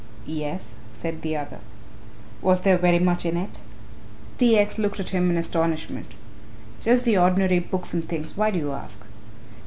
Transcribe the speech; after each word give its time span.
"Yes," 0.25 0.73
said 0.89 1.21
the 1.21 1.37
other. 1.37 1.59
"Was 2.41 2.61
there 2.61 2.79
very 2.79 2.97
much 2.97 3.23
in 3.23 3.37
it?" 3.37 3.59
T. 4.39 4.57
X. 4.57 4.79
looked 4.79 4.99
at 4.99 5.11
him 5.11 5.29
in 5.29 5.37
astonishment. 5.37 6.15
"Just 6.79 7.05
the 7.05 7.19
ordinary 7.19 7.59
books 7.59 7.93
and 7.93 8.09
things. 8.09 8.35
Why 8.35 8.49
do 8.49 8.57
you 8.57 8.71
ask?" 8.71 8.99